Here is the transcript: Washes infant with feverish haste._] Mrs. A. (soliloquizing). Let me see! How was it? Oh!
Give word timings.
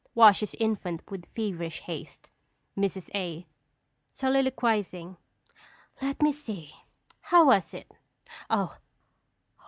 Washes 0.15 0.55
infant 0.55 1.03
with 1.11 1.27
feverish 1.35 1.81
haste._] 1.81 2.31
Mrs. 2.75 3.11
A. 3.13 3.45
(soliloquizing). 4.13 5.17
Let 6.01 6.23
me 6.23 6.31
see! 6.31 6.73
How 7.19 7.45
was 7.45 7.71
it? 7.75 7.91
Oh! 8.49 8.77